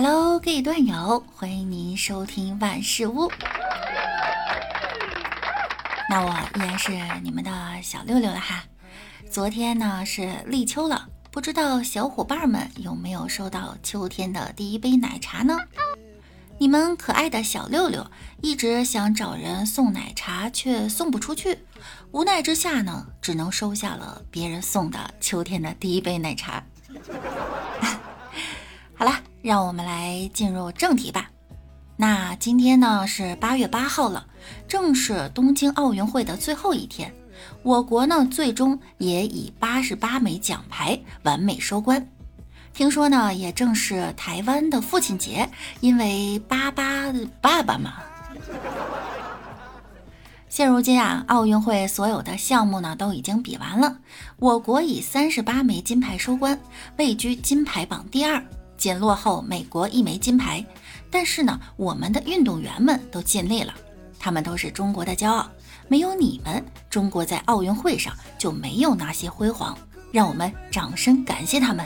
[0.00, 3.28] Hello，各位段友，欢迎您收听万事屋。
[6.08, 6.92] 那我依然是
[7.24, 7.50] 你们的
[7.82, 8.62] 小六六了哈。
[9.28, 15.58] 昨天呢是立秋了，不知道小伙伴们有没有收到秋天的第一杯奶茶呢？
[16.58, 18.08] 你们可爱的小六六
[18.40, 21.58] 一直想找人送奶茶，却送不出去，
[22.12, 26.62] 无奈之下呢，只能收下了别人送的秋天的第一杯奶茶。
[28.94, 31.30] 好了，让我们来进入正题吧。
[31.96, 34.26] 那今天呢是八月八号了，
[34.68, 37.12] 正是东京奥运会的最后一天。
[37.62, 42.06] 我国呢最终也以八十八枚奖牌完美收官。
[42.72, 45.48] 听说呢也正是台湾的父亲节，
[45.80, 47.94] 因为八八爸爸嘛。
[50.48, 53.98] 现如今啊，奥运会所有的项目呢都已经比完了，
[54.38, 56.58] 我国以三十八枚金牌收官，
[56.96, 58.42] 位居金牌榜第二，
[58.78, 60.64] 仅落后美国一枚金牌。
[61.10, 63.74] 但是呢，我们的运动员们都尽力了，
[64.18, 65.46] 他们都是中国的骄傲。
[65.88, 69.76] 没有你们，中国在奥运会上就没有那些辉煌。
[70.10, 71.84] 让我们掌声感谢他们。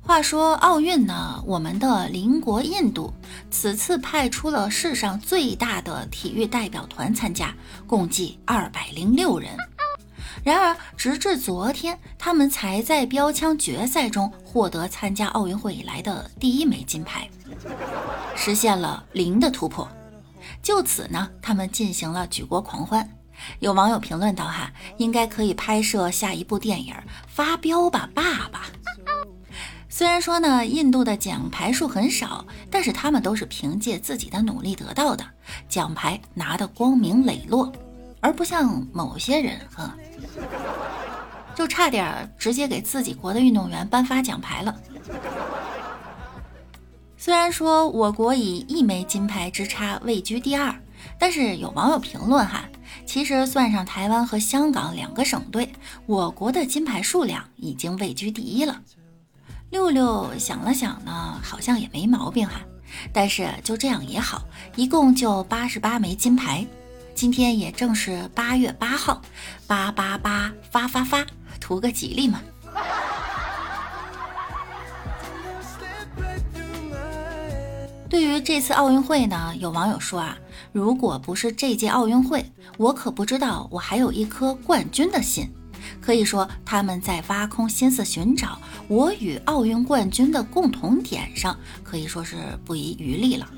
[0.00, 3.12] 话说奥运呢，我们的邻国印度
[3.50, 7.52] 此次派出了世上最大的体育代表团参加，
[7.86, 9.56] 共计二百零六人。
[10.44, 17.28] 然而，直至昨天，他们才在标枪决赛中获得参加奥运会以来的第一枚金牌，
[18.36, 19.88] 实现了零的突破。
[20.62, 23.08] 就此呢，他们进行了举国狂欢。
[23.58, 26.92] 有网友评论道：“哈，应该可以拍摄下一部电影
[27.26, 28.60] 《发飙吧，爸爸》。”
[29.88, 35.24] 虽然说呢，印度的奖牌数很少，但是他们都是凭借自己的努力得到的，
[35.68, 37.72] 奖牌拿得光明磊落，
[38.24, 39.94] 而不像某些人哈。
[41.54, 44.74] 就差点直接给自己国的运动员颁发奖牌了。
[47.18, 50.74] 虽然说我国以一枚金牌之差位居第二，
[51.18, 52.64] 但是有网友评论哈，
[53.06, 55.70] 其实算上台湾和香港两个省队，
[56.06, 58.80] 我国的金牌数量已经位居第一了。
[59.70, 62.54] 六六想了想呢，好像也没毛病哈。
[63.12, 64.42] 但是就这样也好，
[64.76, 66.66] 一共就八十八枚金牌。
[67.14, 69.22] 今天也正是八月八号，
[69.66, 71.24] 八八八发发发，
[71.60, 72.40] 图个吉利嘛。
[78.10, 80.36] 对于这次奥运会呢，有网友说啊，
[80.72, 85.48] 如果不是这届奥运会，我可不知道我还有一颗冠军的心。
[86.00, 88.58] 可以说他们在挖空心思寻找
[88.88, 93.48] 我与奥运冠军的共同点上，可以说是不遗余力了。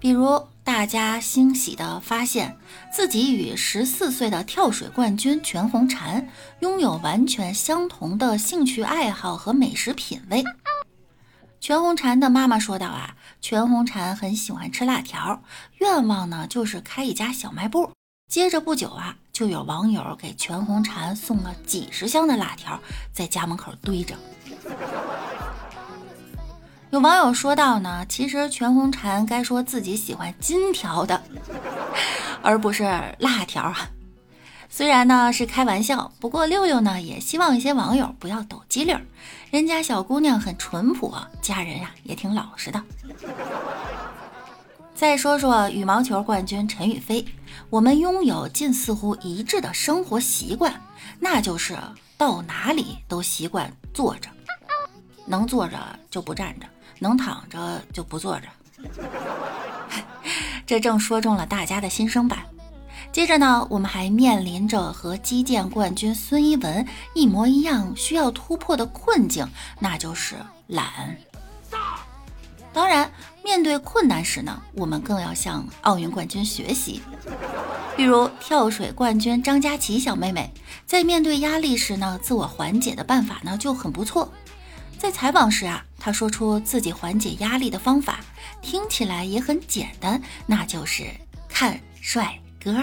[0.00, 0.42] 比如。
[0.64, 2.56] 大家欣喜地发现
[2.90, 6.24] 自己与十四岁的跳水冠军全红婵
[6.60, 10.42] 拥有完全相同的兴趣爱好和美食品味。
[11.60, 15.42] 全红婵的妈妈说道：“啊，全红婵很喜欢吃辣条，
[15.80, 17.90] 愿望呢就是开一家小卖部。”
[18.32, 22.80] 接着不久啊，就有网友给全红婵送了几十箱的辣条，
[23.12, 24.16] 在家门口堆着。
[26.94, 31.20] 有网友说到呢，其实全红婵该说自己喜欢金条的，
[32.40, 32.84] 而不是
[33.18, 33.90] 辣条啊。
[34.68, 38.96] 虽然呢是开玩笑，不过六六呢也希望一些网友不要抖机灵，
[39.50, 41.12] 人家小姑娘很淳朴，
[41.42, 42.80] 家人呀也挺老实的。
[44.94, 47.26] 再说说羽毛球冠军陈雨菲，
[47.70, 50.72] 我们拥有近似乎一致的生活习惯，
[51.18, 51.76] 那就是
[52.16, 54.30] 到哪里都习惯坐着，
[55.26, 55.76] 能坐着
[56.08, 56.66] 就不站着。
[56.98, 58.48] 能躺着就不坐着，
[60.66, 62.44] 这正说中了大家的心声吧。
[63.12, 66.84] 接着呢，我们还面临着和击剑冠军孙一文
[67.14, 69.46] 一模一样需要突破的困境，
[69.78, 70.34] 那就是
[70.66, 71.16] 懒。
[72.72, 73.08] 当然，
[73.44, 77.00] 面对困难时呢，我们更要向奥运冠军学习。
[77.96, 80.52] 比如跳水冠军张佳琪小妹妹，
[80.84, 84.32] 在面对压力时呢，自我缓解的办法呢就很不错。
[85.04, 88.20] 在采访时啊，他说出自己缓解压力的方法，
[88.62, 91.04] 听起来也很简单，那就是
[91.46, 92.74] 看帅哥。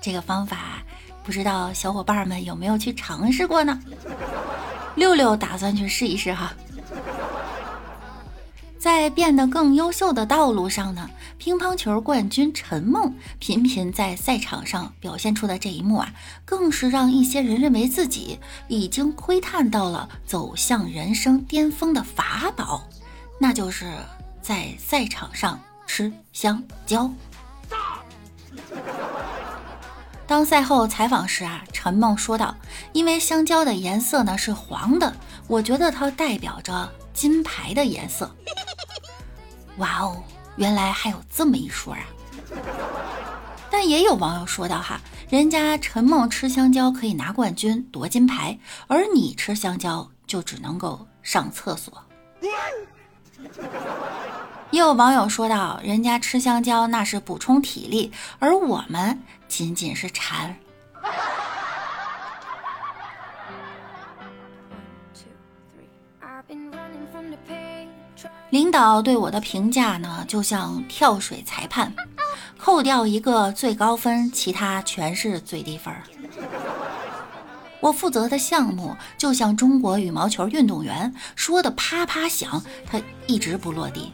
[0.00, 0.82] 这个方法
[1.22, 3.78] 不知道小伙伴们有没有去尝试过呢？
[4.94, 6.54] 六六打算去试一试哈。
[8.80, 16.10] 在变得更优秀的道路上呢，乒乓球冠军陈梦频频在赛场上表现出的这一幕啊，
[16.46, 18.38] 更是让一些人认为自己
[18.68, 22.82] 已经窥探到了走向人生巅峰的法宝，
[23.38, 23.92] 那就是
[24.40, 27.10] 在赛场上吃香蕉。
[30.26, 32.56] 当赛后采访时啊，陈梦说道
[32.94, 35.14] ：“因为香蕉的颜色呢是黄的，
[35.48, 38.34] 我觉得它代表着金牌的颜色。”
[39.80, 40.16] 哇哦，
[40.56, 42.00] 原来还有这么一说啊！
[43.70, 45.00] 但也有网友说道：“哈，
[45.30, 51.92] 人家陈梦吃香蕉可以拿冠军夺金牌，而你吃香蕉就只能够上厕所。”
[54.70, 59.18] 也有网友说道：“人家吃香蕉那是补充体力，而我们
[59.48, 60.54] 仅仅是馋。”
[68.50, 71.92] 领导对我的评价呢，就像跳水裁判，
[72.58, 75.94] 扣掉一个最高分，其他全是最低分。
[77.80, 84.12] 我负责的项目就像中国羽毛球运动员，说的啪啪响，他一直不落地。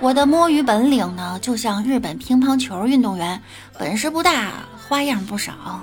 [0.00, 3.42] 我的摸鱼本领呢，就像日本乒乓球运动员，
[3.78, 4.52] 本事不大，
[4.88, 5.80] 花样不少。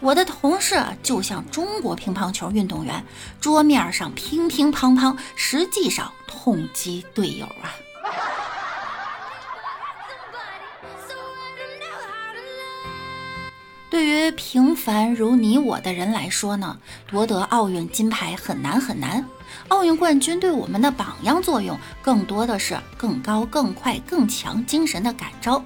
[0.00, 3.04] 我的同事就像中国乒乓球运动员，
[3.40, 7.74] 桌面上乒乒乓乓，实际上痛击队友啊。
[13.90, 16.78] 对于平凡如你我的人来说呢，
[17.08, 19.26] 夺得奥运金牌很难很难。
[19.68, 25.64] 奥运冠军对我们的榜样作用，更多的是更高、更快、更强精神的感召。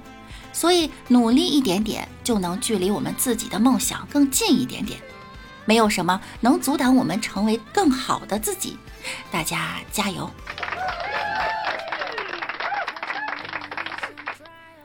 [0.53, 5.01] 所以努力一点点，就能距离我们自己的梦想更近一点点。
[5.65, 8.77] 没有什么能阻挡我们成为更好的自己。
[9.31, 10.29] 大家加油！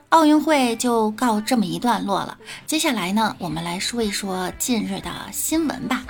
[0.09, 2.37] 奥运会就告这么一段落了。
[2.65, 6.03] 接下来呢，我们来说一说近日的新闻吧。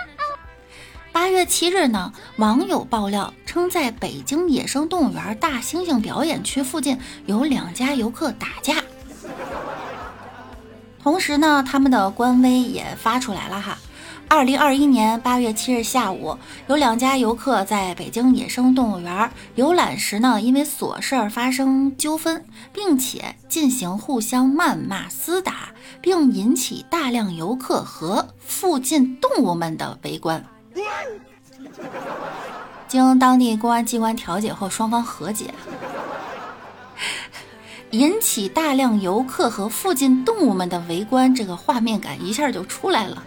[1.11, 8.75] 八月七日呢，网友爆料称，在北京野生动物园大猩猩表演区附近有两家游客打架。
[11.09, 13.75] 同时呢，他们的官微也发出来了哈。
[14.27, 25.69] 二零二一年八月七日下午，有两家游客在北京野生动物园游览时呢，因为琐事儿发生纠纷，并且进行互相谩骂、厮打，
[25.99, 30.45] 并引起大量游客和附近动物们的围观。
[32.87, 35.55] 经当地公安机关调解后，双方和解，
[37.91, 43.23] 引起大量游客和附近动物们的围观，这个画面感一下就出来了。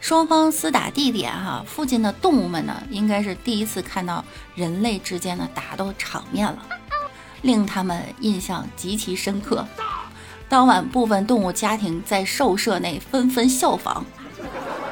[0.00, 4.24] 双方厮打地点哈，附近的动物们呢，应该是第一次看到
[4.56, 6.58] 人类之间的打斗场面了，
[7.42, 9.64] 令他们印象极其深刻。
[10.48, 14.02] 当晚，部分动物家庭在兽舍内纷纷效仿，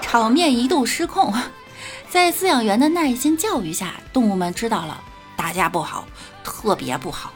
[0.00, 1.34] 场面一度失控。
[2.08, 5.02] 在饲养员的耐心教育下，动物们知道了
[5.36, 6.06] 打架不好，
[6.44, 7.32] 特别不好。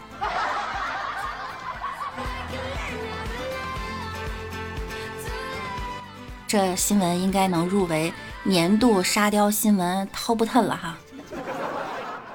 [6.47, 8.13] 这新闻应该能入围
[8.45, 10.97] 年度沙雕新闻 top ten 了哈。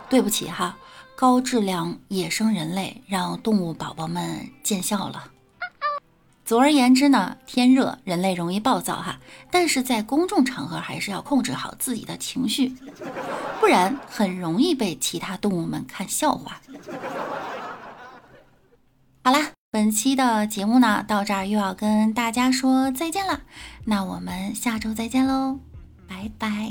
[0.09, 0.75] 对不起哈，
[1.15, 5.31] 高质量野生人类让动物宝宝们见笑了。
[6.43, 9.17] 总而言之呢，天热人类容易暴躁哈，
[9.49, 12.75] 但是在公众场合还是要控制好自己的情绪，
[13.61, 16.59] 不然很容易被其他动物们看笑话。
[19.81, 23.41] 本期的节目呢，到这儿又要跟大家说再见了。
[23.85, 25.57] 那我们下周再见喽，
[26.07, 26.69] 拜拜。